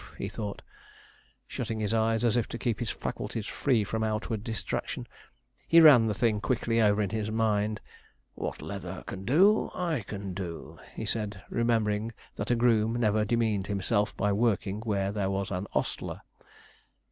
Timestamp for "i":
9.75-9.99